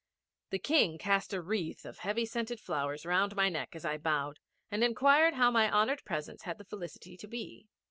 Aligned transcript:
The 0.49 0.57
King 0.57 0.97
cast 0.97 1.31
a 1.31 1.39
wreath 1.43 1.85
of 1.85 1.99
heavy 1.99 2.25
scented 2.25 2.59
flowers 2.59 3.05
round 3.05 3.35
my 3.35 3.49
neck 3.49 3.75
as 3.75 3.85
I 3.85 3.99
bowed, 3.99 4.39
and 4.71 4.83
inquired 4.83 5.35
how 5.35 5.51
my 5.51 5.69
honoured 5.71 6.03
presence 6.05 6.41
had 6.41 6.57
the 6.57 6.65
felicity 6.65 7.15
to 7.17 7.27
be. 7.27 7.67